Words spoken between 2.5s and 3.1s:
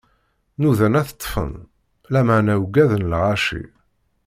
ugaden